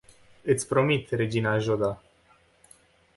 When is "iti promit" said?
0.53-1.13